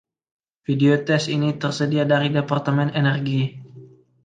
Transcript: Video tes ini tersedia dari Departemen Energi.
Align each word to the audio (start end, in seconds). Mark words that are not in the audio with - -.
Video 0.67 0.93
tes 1.05 1.23
ini 1.35 1.49
tersedia 1.61 2.03
dari 2.13 2.27
Departemen 2.37 2.89
Energi. 3.01 3.41